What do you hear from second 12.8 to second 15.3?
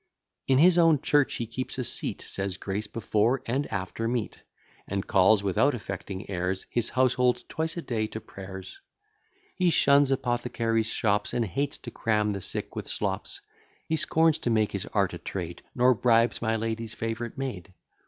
slops: He scorns to make his art a